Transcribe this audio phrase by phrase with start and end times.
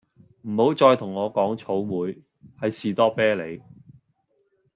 [0.49, 2.23] 唔好再同我講草莓，
[2.59, 3.61] 係士多啤利